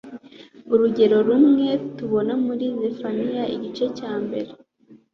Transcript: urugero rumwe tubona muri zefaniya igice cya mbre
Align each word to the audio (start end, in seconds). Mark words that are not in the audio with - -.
urugero 0.73 1.17
rumwe 1.27 1.67
tubona 1.97 2.33
muri 2.45 2.65
zefaniya 2.81 3.43
igice 3.55 3.85
cya 3.97 4.11
mbre 4.23 4.41